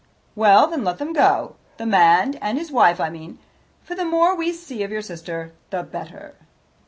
"Well, 0.35 0.67
let 0.75 0.97
them 0.97 1.13
go 1.13 1.57
the 1.77 1.85
man 1.85 2.33
and 2.41 2.57
his 2.57 2.71
wife, 2.71 2.99
I 2.99 3.11
mean, 3.11 3.37
for 3.83 3.93
the 3.93 4.03
more 4.03 4.35
we 4.35 4.51
see 4.51 4.81
of 4.81 4.89
your 4.89 5.03
sister 5.03 5.53
the 5.69 5.83
better." 5.83 6.33